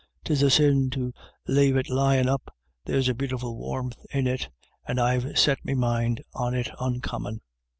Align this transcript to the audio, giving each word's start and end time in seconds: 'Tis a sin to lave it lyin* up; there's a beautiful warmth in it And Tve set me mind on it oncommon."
'Tis 0.23 0.41
a 0.41 0.49
sin 0.49 0.89
to 0.89 1.13
lave 1.47 1.77
it 1.77 1.87
lyin* 1.87 2.27
up; 2.27 2.51
there's 2.85 3.07
a 3.07 3.13
beautiful 3.13 3.55
warmth 3.55 4.03
in 4.11 4.25
it 4.25 4.49
And 4.87 4.97
Tve 4.97 5.37
set 5.37 5.63
me 5.63 5.75
mind 5.75 6.23
on 6.33 6.55
it 6.55 6.71
oncommon." 6.79 7.41